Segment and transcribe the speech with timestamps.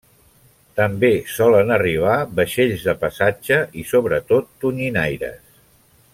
[0.79, 5.47] També solen arribar vaixells de passatge i sobretot tonyinaires.